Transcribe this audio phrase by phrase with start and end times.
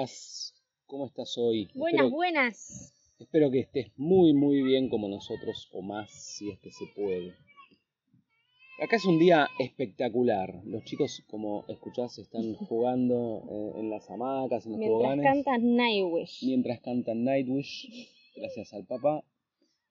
[0.00, 0.54] ¿Cómo estás?
[0.86, 1.68] ¿Cómo estás hoy?
[1.74, 2.94] Buenas, espero, buenas.
[3.18, 7.34] espero que estés muy, muy bien como nosotros, o más, si es que se puede.
[8.82, 10.62] Acá es un día espectacular.
[10.64, 15.60] Los chicos, como escuchás, están jugando eh, en las hamacas, en los Mientras toboganes, cantas
[15.60, 16.46] Nightwish.
[16.46, 19.22] mientras cantan Nightwish, gracias al papá.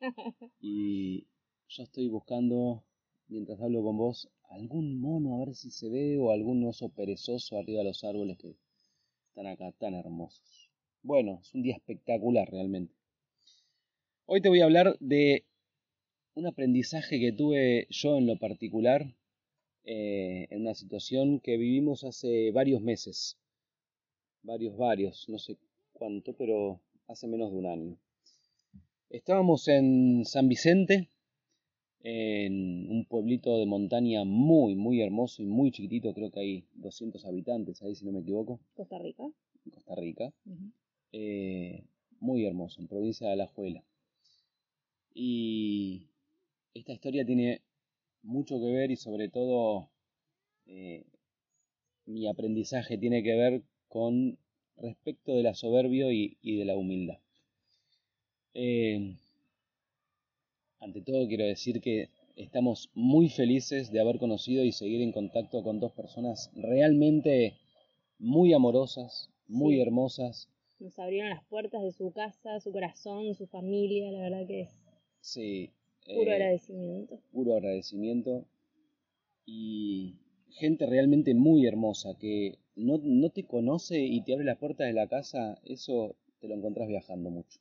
[0.60, 1.28] Y
[1.68, 2.84] yo estoy buscando,
[3.28, 7.60] mientras hablo con vos, algún mono, a ver si se ve, o algún oso perezoso
[7.60, 8.56] arriba de los árboles que
[9.30, 10.70] están acá tan hermosos.
[11.04, 12.94] Bueno, es un día espectacular realmente.
[14.26, 15.46] Hoy te voy a hablar de
[16.34, 19.06] un aprendizaje que tuve yo en lo particular
[19.84, 23.38] eh, en una situación que vivimos hace varios meses.
[24.42, 25.58] Varios, varios, no sé
[25.94, 27.98] cuánto, pero hace menos de un año.
[29.10, 31.10] Estábamos en San Vicente,
[32.04, 37.26] en un pueblito de montaña muy, muy hermoso y muy chiquitito, creo que hay 200
[37.26, 39.30] habitantes ahí, si no me equivoco, Costa Rica.
[39.74, 40.34] Costa Rica.
[41.12, 41.84] Eh,
[42.20, 43.84] muy hermoso, en provincia de Alajuela.
[45.14, 46.08] Y
[46.74, 47.62] esta historia tiene
[48.24, 49.90] mucho que ver y sobre todo
[50.66, 51.04] eh,
[52.06, 54.38] mi aprendizaje tiene que ver con
[54.78, 57.20] respecto de la soberbia y, y de la humildad.
[58.54, 59.16] Eh,
[60.80, 65.62] ante todo quiero decir que estamos muy felices de haber conocido y seguir en contacto
[65.64, 67.58] con dos personas realmente
[68.18, 69.82] muy amorosas, muy Sí.
[69.82, 70.50] hermosas.
[70.80, 74.12] Nos abrieron las puertas de su casa, su corazón, su familia.
[74.12, 74.70] La verdad que es
[75.22, 75.72] Sí,
[76.06, 77.20] puro eh, agradecimiento.
[77.32, 78.46] puro agradecimiento
[79.46, 80.16] y
[80.52, 84.94] gente realmente muy hermosa que no, no te conoce y te abre las puertas de
[84.94, 87.60] la casa, eso te lo encontrás viajando mucho.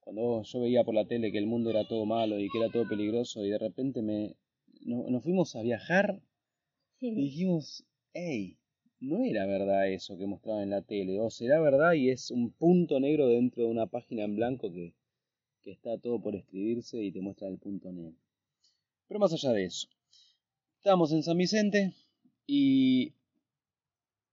[0.00, 2.70] Cuando yo veía por la tele que el mundo era todo malo y que era
[2.70, 4.36] todo peligroso y de repente me,
[4.82, 6.20] no- nos fuimos a viajar
[7.00, 7.84] y dijimos,
[8.14, 8.58] hey,
[9.00, 12.50] no era verdad eso que mostraban en la tele, o será verdad y es un
[12.52, 14.94] punto negro dentro de una página en blanco que,
[15.62, 18.16] que está todo por escribirse y te muestra el punto negro.
[19.08, 19.88] Pero más allá de eso,
[20.78, 21.92] estábamos en San Vicente
[22.46, 23.12] y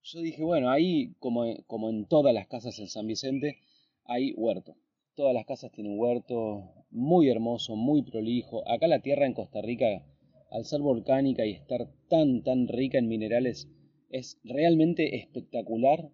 [0.04, 3.60] yo dije, bueno, ahí como, como en todas las casas en San Vicente
[4.06, 4.76] hay huerto.
[5.18, 8.62] Todas las casas tienen huerto, muy hermoso, muy prolijo.
[8.70, 10.06] Acá la tierra en Costa Rica,
[10.52, 13.68] al ser volcánica y estar tan, tan rica en minerales,
[14.12, 16.08] es realmente espectacular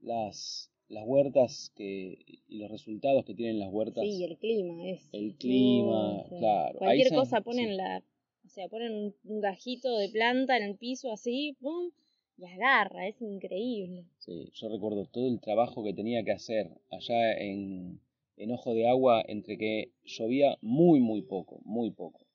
[0.00, 2.18] las, las huertas que,
[2.48, 4.02] y los resultados que tienen las huertas.
[4.04, 5.08] Sí, el clima es.
[5.12, 6.78] El clima, claro.
[6.80, 7.76] Cualquier Ahí se- cosa ponen sí.
[7.76, 8.02] la.
[8.44, 11.92] O sea, ponen un, un gajito de planta en el piso así, pum,
[12.36, 14.06] y agarra, es increíble.
[14.18, 18.00] Sí, yo recuerdo todo el trabajo que tenía que hacer allá en,
[18.40, 22.26] en Ojo de Agua entre que llovía muy, muy poco, muy poco.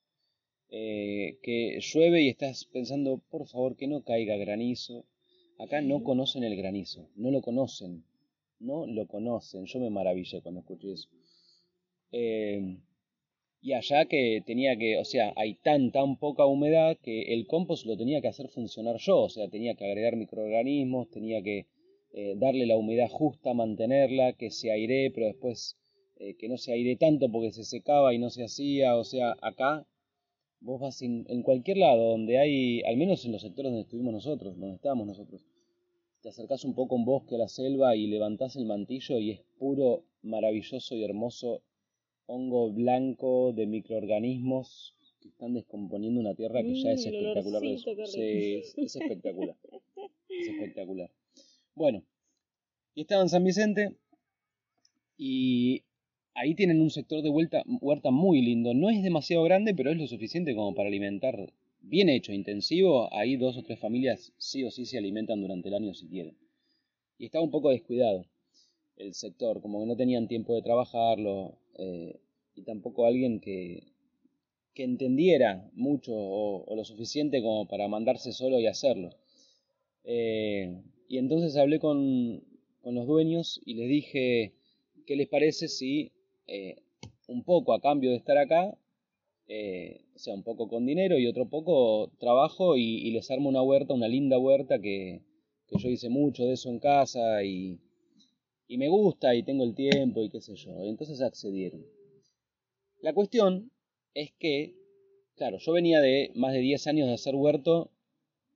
[0.70, 5.04] Eh, que llueve y estás pensando, por favor, que no caiga granizo.
[5.58, 8.04] Acá no conocen el granizo, no lo conocen,
[8.60, 9.66] no lo conocen.
[9.66, 11.08] Yo me maravillé cuando escuché eso.
[12.12, 12.78] Eh,
[13.60, 17.84] y allá que tenía que, o sea, hay tan, tan poca humedad que el compost
[17.84, 21.66] lo tenía que hacer funcionar yo, o sea, tenía que agregar microorganismos, tenía que
[22.12, 25.76] eh, darle la humedad justa, mantenerla, que se aire, pero después
[26.18, 29.36] eh, que no se aire tanto porque se secaba y no se hacía, o sea,
[29.42, 29.86] acá
[30.60, 34.12] vos vas en, en cualquier lado donde hay, al menos en los sectores donde estuvimos
[34.12, 35.42] nosotros, donde estábamos nosotros,
[36.22, 39.30] te acercás un poco a un bosque, a la selva y levantás el mantillo y
[39.30, 41.62] es puro, maravilloso y hermoso
[42.26, 47.62] hongo blanco de microorganismos que están descomponiendo una tierra que ya es Mm, el espectacular
[48.06, 49.56] Sí, es, es espectacular.
[50.28, 51.10] es espectacular.
[51.74, 52.02] Bueno,
[52.94, 53.94] y estaba en San Vicente
[55.16, 55.84] y
[56.36, 58.74] ahí tienen un sector de vuelta, huerta muy lindo.
[58.74, 63.12] No es demasiado grande, pero es lo suficiente como para alimentar bien hecho, intensivo.
[63.12, 66.36] Ahí dos o tres familias sí o sí se alimentan durante el año si quieren.
[67.18, 68.26] Y estaba un poco descuidado
[68.96, 72.18] el sector, como que no tenían tiempo de trabajarlo eh,
[72.54, 73.84] y tampoco alguien que,
[74.74, 79.10] que entendiera mucho o, lo suficiente como para mandarse solo y hacerlo.
[80.04, 82.42] Eh, y entonces hablé con,
[82.82, 84.54] con los dueños y les dije,
[85.06, 86.12] ¿qué les parece si
[86.46, 86.76] eh,
[87.28, 88.76] un poco a cambio de estar acá,
[89.48, 93.62] eh, o sea, un poco con dinero y otro poco trabajo y, les armo una
[93.62, 95.22] huerta, una linda huerta que,
[95.68, 97.78] que yo hice mucho de eso en casa y,
[98.68, 100.84] y me gusta y tengo el tiempo y qué sé yo.
[100.84, 101.84] Entonces accedieron.
[103.00, 103.70] La cuestión
[104.14, 104.74] es que,
[105.36, 107.90] claro, yo venía de más de 10 años de hacer huerto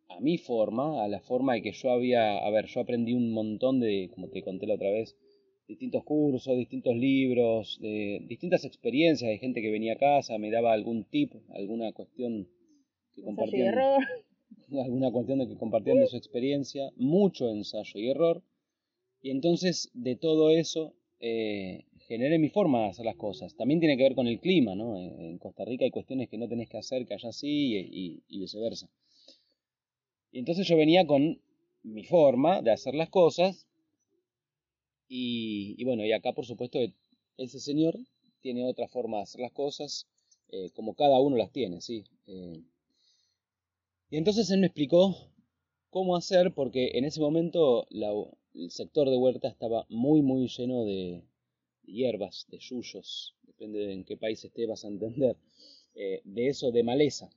[0.08, 3.32] a mi forma, a la forma de que yo había, a ver, yo aprendí un
[3.32, 5.16] montón de, como te conté la otra vez,
[5.70, 10.72] distintos cursos, distintos libros, de distintas experiencias de gente que venía a casa, me daba
[10.72, 12.49] algún tip, alguna cuestión
[13.14, 14.02] que Ensayo y compartían, error.
[14.84, 18.43] alguna cuestión de que compartían de su experiencia, mucho ensayo y error.
[19.22, 23.55] Y entonces de todo eso eh, generé mi forma de hacer las cosas.
[23.55, 24.99] También tiene que ver con el clima, ¿no?
[24.99, 28.40] En Costa Rica hay cuestiones que no tenés que hacer que allá sí y, y
[28.40, 28.90] viceversa.
[30.32, 31.40] Y entonces yo venía con
[31.84, 33.69] mi forma de hacer las cosas
[35.12, 36.79] y, bueno, y acá por supuesto
[37.37, 37.99] ese señor
[38.43, 40.07] tiene otra forma de hacer las cosas,
[40.51, 42.05] eh, como cada uno las tiene, ¿sí?
[42.29, 42.62] Eh,
[44.09, 45.17] y entonces él me explicó
[45.91, 51.25] cómo hacer, porque en ese momento el sector de huerta estaba muy, muy lleno de,
[51.85, 55.37] hierbas, de yuyos, depende de en qué país esté, vas a entender,
[55.97, 57.31] eh, de eso, de maleza.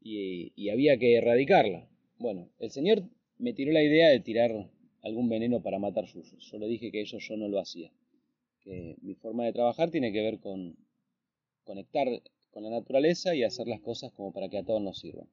[0.00, 1.88] Y, y había que erradicarla.
[2.18, 3.04] Bueno, el señor
[3.38, 4.70] me tiró la idea de tirar
[5.04, 6.50] algún veneno para matar suyos.
[6.50, 7.92] Yo le dije que eso yo no lo hacía.
[8.60, 10.76] Que mi forma de trabajar tiene que ver con
[11.64, 12.08] conectar
[12.50, 15.28] con la naturaleza y hacer las cosas como para que a todos nos sirvan.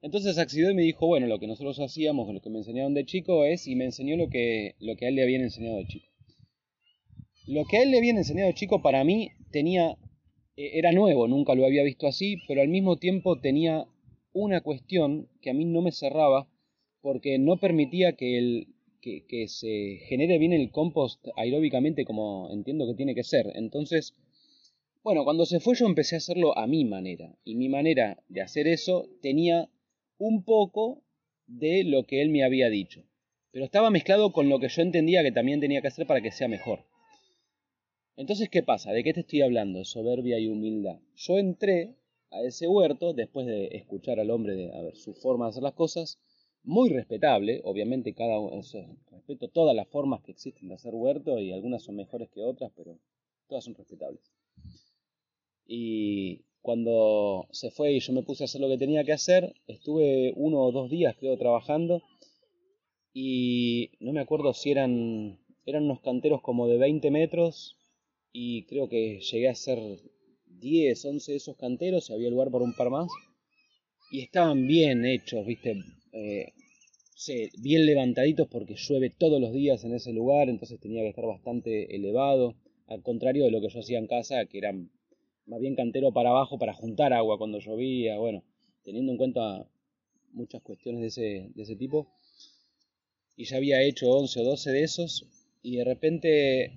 [0.00, 3.04] Entonces accedió y me dijo, bueno, lo que nosotros hacíamos, lo que me enseñaron de
[3.04, 5.86] chico es, y me enseñó lo que, lo que a él le habían enseñado de
[5.86, 6.06] chico.
[7.48, 9.96] Lo que a él le habían enseñado de chico para mí tenía,
[10.56, 13.86] e, era nuevo, nunca lo había visto así, pero al mismo tiempo tenía
[14.32, 16.46] una cuestión que a mí no me cerraba
[17.08, 18.66] porque no permitía que, el,
[19.00, 23.46] que, se genere bien el compost aeróbicamente como entiendo que tiene que ser.
[23.54, 24.12] Entonces,
[25.02, 27.34] bueno, cuando se fue yo empecé a hacerlo a mi manera.
[27.44, 29.70] Y mi manera de hacer eso tenía
[30.18, 31.02] un poco
[31.46, 33.02] de lo que él me había dicho.
[33.52, 36.30] Pero estaba mezclado con lo que yo entendía que también tenía que hacer para que
[36.30, 36.84] sea mejor.
[38.16, 38.92] Entonces, ¿qué pasa?
[38.92, 39.82] ¿De qué te estoy hablando?
[39.86, 41.00] Soberbia y humildad.
[41.16, 41.94] Yo entré
[42.30, 45.62] a ese huerto después de escuchar al hombre de a ver su forma de hacer
[45.62, 46.18] las cosas
[46.68, 48.36] muy respetable, obviamente cada
[49.10, 52.70] respeto todas las formas que existen de hacer huerto y algunas son mejores que otras,
[52.76, 52.98] pero
[53.48, 54.20] todas son respetables.
[55.66, 59.54] Y cuando se fue y yo me puse a hacer lo que tenía que hacer,
[59.66, 62.02] estuve uno o dos días creo trabajando
[63.14, 67.78] y no me acuerdo si eran, eran unos canteros como de 20 metros
[68.30, 69.78] y creo que llegué a hacer
[70.44, 73.08] 10, 11 de esos canteros y había lugar para un par más
[74.10, 75.82] y estaban bien hechos, viste,
[76.28, 81.26] eh, bien levantaditos porque llueve todos los días en ese lugar, entonces tenía que estar
[81.26, 82.54] bastante elevado,
[82.86, 84.72] al contrario de lo que yo hacía en casa, que era
[85.46, 88.44] más bien cantero para abajo para juntar agua cuando llovía, bueno,
[88.84, 89.66] teniendo en cuenta
[90.32, 92.08] muchas cuestiones de ese, de ese tipo.
[93.36, 95.26] Y ya había hecho 11 o 12 de esos
[95.62, 96.72] y de repente,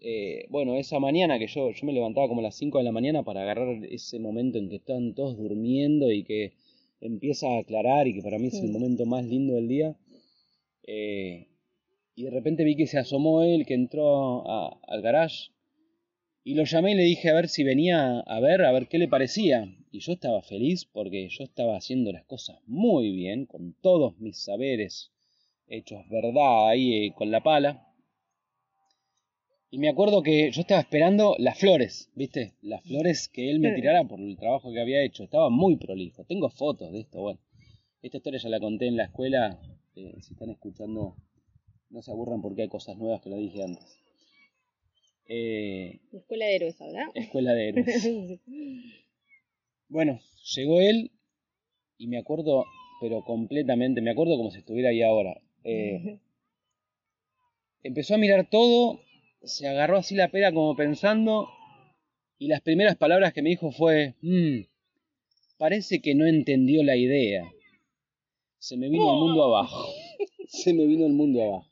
[0.00, 2.92] eh, bueno, esa mañana que yo, yo me levantaba como a las 5 de la
[2.92, 6.52] mañana para agarrar ese momento en que estaban todos durmiendo y que
[7.00, 9.96] empieza a aclarar y que para mí es el momento más lindo del día.
[10.84, 11.48] Eh,
[12.14, 14.44] y de repente vi que se asomó él, que entró
[14.88, 15.50] al garage.
[16.44, 18.98] Y lo llamé y le dije a ver si venía a ver, a ver qué
[18.98, 19.72] le parecía.
[19.90, 24.38] Y yo estaba feliz porque yo estaba haciendo las cosas muy bien, con todos mis
[24.38, 25.12] saberes
[25.68, 27.87] hechos verdad ahí eh, con la pala.
[29.70, 32.54] Y me acuerdo que yo estaba esperando las flores, ¿viste?
[32.62, 35.24] Las flores que él me tirara por el trabajo que había hecho.
[35.24, 36.24] Estaba muy prolijo.
[36.24, 37.38] Tengo fotos de esto, bueno.
[38.00, 39.60] Esta historia ya la conté en la escuela.
[39.94, 41.16] Eh, si están escuchando,
[41.90, 44.00] no se aburran porque hay cosas nuevas que lo dije antes.
[45.26, 47.06] Eh, escuela de héroes, ¿verdad?
[47.14, 48.08] Escuela de héroes.
[49.88, 50.18] bueno,
[50.54, 51.10] llegó él
[51.98, 52.64] y me acuerdo,
[53.02, 55.42] pero completamente, me acuerdo como si estuviera ahí ahora.
[55.64, 56.20] Eh,
[57.82, 59.00] empezó a mirar todo
[59.42, 61.48] se agarró así la pera como pensando
[62.38, 64.60] y las primeras palabras que me dijo fue, mmm,
[65.58, 67.50] parece que no entendió la idea.
[68.58, 69.88] Se me vino el mundo abajo.
[70.48, 71.68] Se me vino el mundo abajo.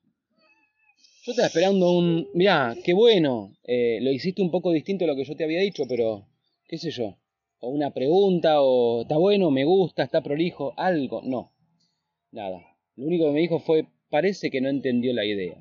[1.24, 5.16] Yo estaba esperando un, mirá, qué bueno, eh, lo hiciste un poco distinto a lo
[5.16, 6.24] que yo te había dicho, pero,
[6.68, 7.16] qué sé yo,
[7.58, 11.52] o una pregunta, o está bueno, me gusta, está prolijo, algo, no,
[12.30, 12.60] nada.
[12.94, 15.56] Lo único que me dijo fue, parece que no entendió la idea.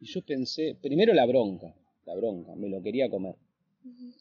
[0.00, 1.74] Y yo pensé, primero la bronca,
[2.06, 3.34] la bronca, me lo quería comer.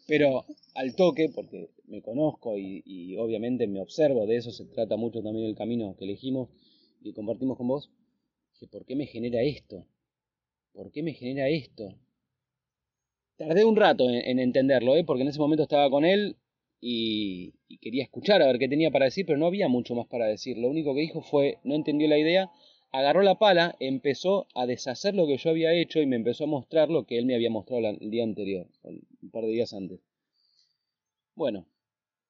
[0.07, 5.22] Pero al toque, porque me conozco y, obviamente me observo, de eso se trata mucho
[5.22, 6.50] también el camino que elegimos
[7.01, 7.91] y compartimos con vos,
[8.60, 9.86] que ¿por qué me genera esto?
[10.74, 11.96] ¿Por qué me genera esto?
[13.36, 15.03] Tardé un rato en, entenderlo, ¿eh?
[15.03, 16.38] porque en ese momento estaba con él
[16.81, 20.07] y, y, quería escuchar a ver qué tenía para decir, pero no había mucho más
[20.07, 20.57] para decir.
[20.57, 22.50] Lo único que dijo fue, no entendió la idea
[22.91, 26.48] agarró la pala, empezó a deshacer lo que yo había hecho y me empezó a
[26.48, 30.00] mostrar lo que él me había mostrado el día anterior, un par de días antes.
[31.36, 31.67] Bueno,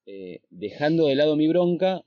[0.06, 2.04] eh, dejando de lado mi bronca,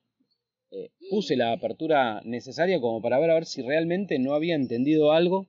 [0.71, 5.11] eh, puse la apertura necesaria como para ver a ver si realmente no había entendido
[5.11, 5.47] algo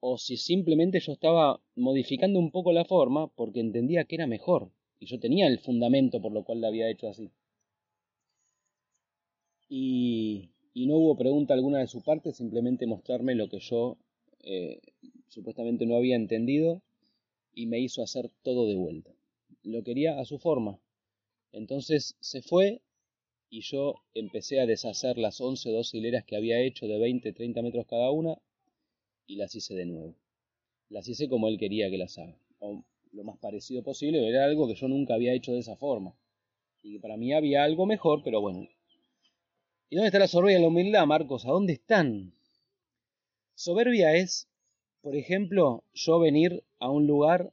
[0.00, 4.70] o si simplemente yo estaba modificando un poco la forma porque entendía que era mejor
[5.00, 7.30] y yo tenía el fundamento por lo cual la había hecho así.
[9.68, 13.96] Y y no hubo pregunta alguna de su parte, simplemente mostrarme lo que yo
[14.40, 14.82] eh,
[15.26, 16.82] supuestamente no había entendido
[17.54, 19.10] y me hizo hacer todo de vuelta.
[19.62, 20.78] Lo quería a su forma.
[21.50, 22.82] Entonces se fue
[23.48, 27.32] y yo empecé a deshacer las 11 o 12 hileras que había hecho de 20,
[27.32, 28.36] 30 metros cada una
[29.26, 30.14] y las hice de nuevo.
[30.90, 32.38] Las hice como él quería que las haga,
[33.12, 36.14] lo más parecido posible, era algo que yo nunca había hecho de esa forma.
[36.82, 38.68] Y que para mí había algo mejor, pero bueno.
[39.88, 41.46] ¿Y dónde está la soberbia y la humildad, Marcos?
[41.46, 42.34] ¿A dónde están?
[43.54, 44.48] Soberbia es,
[45.00, 47.52] por ejemplo, yo venir a un lugar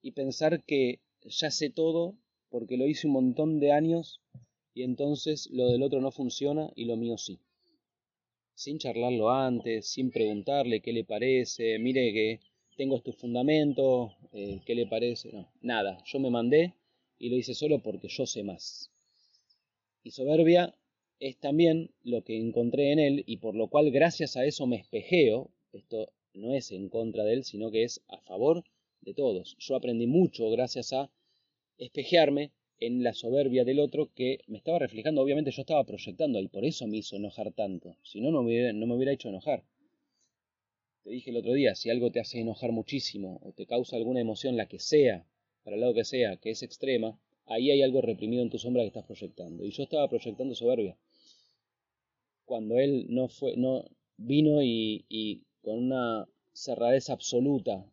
[0.00, 2.16] y pensar que ya sé todo
[2.48, 4.22] porque lo hice un montón de años
[4.72, 7.38] y entonces lo del otro no funciona y lo mío sí.
[8.54, 12.40] Sin charlarlo antes, sin preguntarle qué le parece, mire que
[12.74, 16.72] tengo estos fundamentos, eh, qué le parece, no, nada, yo me mandé
[17.18, 18.90] y lo hice solo porque yo sé más.
[20.02, 20.74] Y soberbia
[21.20, 24.76] es también lo que encontré en él y por lo cual gracias a eso me
[24.76, 28.64] espejeo, esto no es en contra de él, sino que es a favor
[29.00, 29.56] de todos.
[29.58, 31.10] Yo aprendí mucho gracias a
[31.78, 36.48] espejearme en la soberbia del otro que me estaba reflejando, obviamente yo estaba proyectando y
[36.48, 39.28] por eso me hizo enojar tanto, si no, no me hubiera, no me hubiera hecho
[39.28, 39.64] enojar.
[41.04, 44.20] Te dije el otro día, si algo te hace enojar muchísimo o te causa alguna
[44.20, 45.26] emoción, la que sea,
[45.62, 48.82] para el lado que sea, que es extrema, ahí hay algo reprimido en tu sombra
[48.82, 49.64] que estás proyectando.
[49.64, 50.96] Y yo estaba proyectando soberbia.
[52.44, 53.84] Cuando él no fue, no
[54.16, 57.84] vino y, con una cerradez absoluta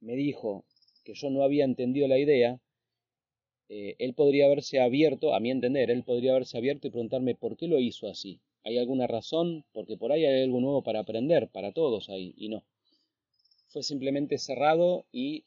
[0.00, 0.64] me dijo
[1.04, 2.60] que yo no había entendido la idea,
[3.68, 7.56] eh, él podría haberse abierto, a mi entender, él podría haberse abierto y preguntarme por
[7.56, 8.40] qué lo hizo así.
[8.64, 9.64] ¿Hay alguna razón?
[9.72, 12.64] Porque por ahí hay algo nuevo para aprender, para todos ahí, y no.
[13.68, 15.44] Fue simplemente cerrado y,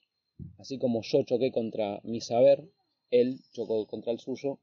[0.58, 2.68] así como yo choqué contra mi saber,
[3.12, 4.60] él chocó contra el suyo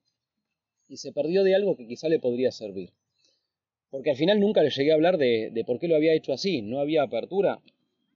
[0.89, 2.93] y se perdió de algo que quizá le podría servir.
[3.91, 6.63] Porque al final nunca le llegué a hablar de, por qué lo había hecho así,
[6.63, 7.61] no había apertura,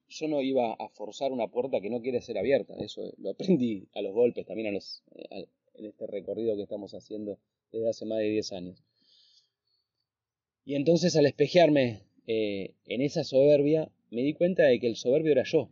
[0.09, 2.75] yo no iba a forzar una puerta que no quiere ser abierta.
[2.79, 6.95] Eso lo aprendí a los golpes, también a los, eh, en este recorrido que estamos
[6.95, 7.39] haciendo
[7.73, 8.83] desde hace más de 10 años.
[10.65, 15.33] Y entonces al espejearme eh, en esa soberbia, me di cuenta de que el soberbio
[15.33, 15.69] era yo.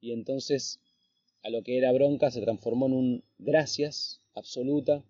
[0.00, 0.80] Y entonces
[1.42, 5.04] a lo que era bronca se transformó en un gracias absoluta.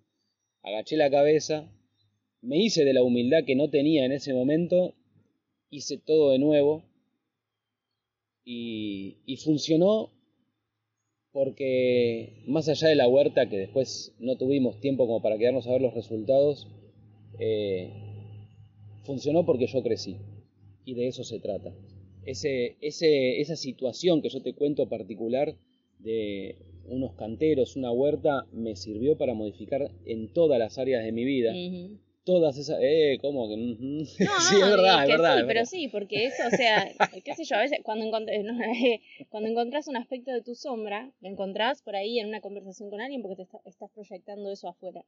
[0.62, 1.70] Agaché la cabeza,
[2.40, 4.94] me hice de la humildad que no tenía en ese momento,
[5.70, 6.84] hice todo de nuevo
[8.44, 10.10] y, funcionó
[11.32, 15.72] porque más allá de la huerta, que después no tuvimos tiempo como para quedarnos a
[15.72, 16.66] ver los resultados,
[17.38, 17.92] eh,
[19.04, 20.16] funcionó porque yo crecí.
[20.84, 21.72] Y de eso se trata.
[22.24, 25.54] Ese, ese, esa situación que yo te cuento particular
[25.98, 31.24] de unos canteros, una huerta, me sirvió para modificar en todas las áreas de mi
[31.24, 31.52] vida
[32.28, 32.78] todas esas.
[32.82, 33.56] Eh, ¿cómo que.?
[33.56, 35.38] No, sí, es verdad, es verdad.
[35.38, 36.86] Sí, pero sí, porque eso, o sea,
[37.24, 38.04] qué sé yo, a veces cuando,
[39.30, 43.00] cuando encontrás un aspecto de tu sombra, lo encontrás por ahí en una conversación con
[43.00, 45.04] alguien porque te estás proyectando eso afuera.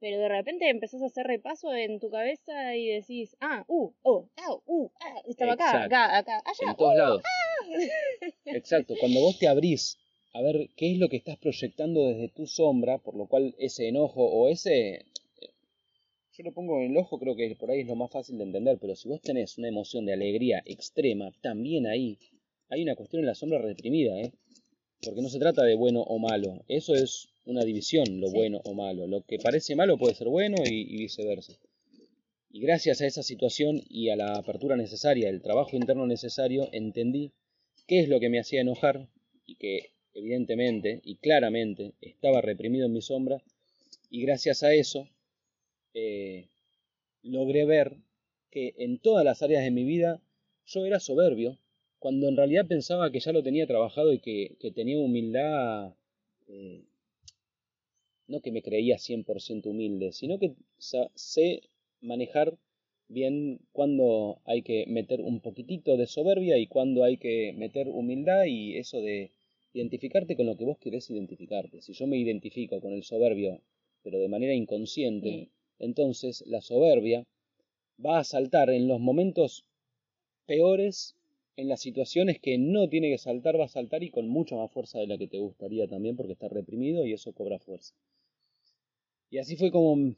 [0.00, 4.28] Pero de repente empezás a hacer repaso en tu cabeza y decís, ah, uh, oh,
[4.36, 6.70] ah, uh, ah, estaba acá, acá, acá, allá.
[6.70, 7.22] En todos uh, lados.
[7.24, 8.26] Ah.
[8.46, 9.97] Exacto, cuando vos te abrís
[10.32, 13.88] a ver qué es lo que estás proyectando desde tu sombra, por lo cual ese
[13.88, 15.04] enojo o ese
[16.38, 18.44] yo lo pongo en el ojo, creo que por ahí es lo más fácil de
[18.44, 22.16] entender, pero si vos tenés una emoción de alegría extrema, también ahí
[22.68, 24.30] hay una cuestión en la sombra reprimida, ¿eh?
[25.02, 28.74] Porque no se trata de bueno o malo, eso es una división, lo bueno o
[28.74, 29.08] malo.
[29.08, 31.54] Lo que parece malo puede ser bueno y, y viceversa.
[32.50, 37.32] Y gracias a esa situación y a la apertura necesaria, el trabajo interno necesario, entendí
[37.88, 39.08] qué es lo que me hacía enojar
[39.44, 43.42] y que evidentemente y claramente estaba reprimido en mi sombra
[44.10, 45.08] y gracias a eso
[45.94, 46.48] eh,
[47.22, 47.96] logré ver
[48.50, 50.20] que en todas las áreas de mi vida
[50.66, 51.58] yo era soberbio,
[51.98, 55.94] cuando en realidad pensaba que ya lo tenía trabajado y que, tenía humildad,
[56.46, 56.84] eh,
[58.26, 61.62] no que me creía 100% humilde, sino que sé
[62.00, 62.56] manejar
[63.08, 68.44] bien cuando hay que meter un poquitito de soberbia y cuando hay que meter humildad
[68.44, 69.32] y eso de
[69.78, 71.80] identificarte con lo que vos querés identificarte.
[71.82, 73.60] Si yo me identifico con el soberbio,
[74.02, 77.26] pero de manera inconsciente, mm entonces la soberbia
[78.04, 79.64] va a saltar en los momentos
[80.46, 81.16] peores,
[81.56, 84.70] en las situaciones que no tiene que saltar, va a saltar y con mucha más
[84.72, 87.94] fuerza de la que te gustaría también porque está reprimido y eso cobra fuerza.
[89.30, 90.14] Y así fue como,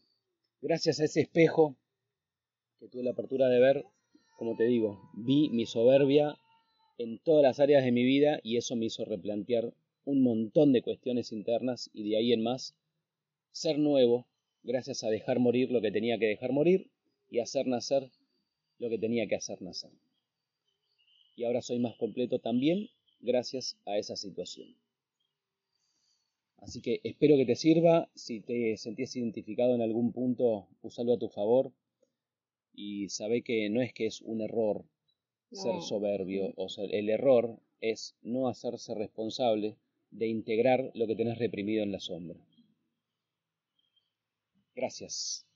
[0.61, 1.77] gracias a ese espejo
[2.79, 3.85] que tuve la apertura de ver,
[4.39, 6.39] como te digo, vi mi soberbia
[7.01, 9.73] en todas las áreas de mi vida y eso me hizo replantear
[10.05, 12.75] un montón de cuestiones internas y de ahí en más
[13.53, 14.27] ser nuevo
[14.63, 16.91] gracias a dejar morir lo que tenía que dejar morir
[17.31, 18.11] y hacer nacer
[18.79, 19.91] lo que tenía que hacer nacer.
[21.37, 22.91] y ahora soy más completo también
[23.21, 24.77] gracias a esa situación.
[26.59, 28.11] Así que espero que te sirva.
[28.15, 31.73] Si te sentías identificado en algún punto, usalo a tu favor.
[32.75, 34.85] Y sabe que no es que es un error
[35.53, 36.53] ser soberbio.
[36.57, 39.77] O sea, el error es no hacerse responsable
[40.11, 42.39] de integrar lo que tenés reprimido en la sombra.
[44.75, 45.47] Gracias.